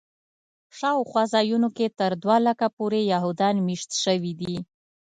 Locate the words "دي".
4.39-4.55